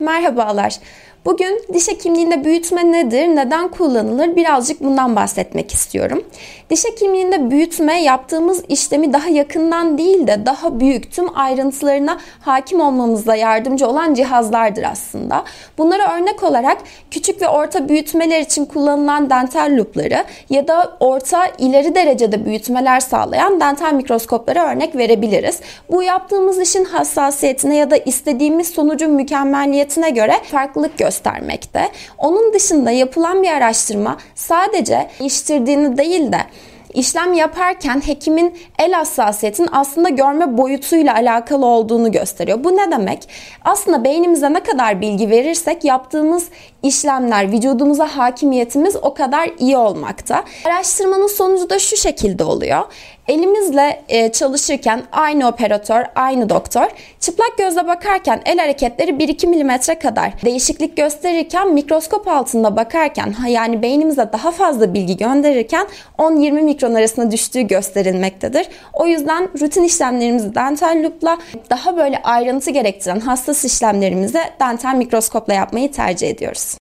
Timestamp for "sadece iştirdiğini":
34.34-35.98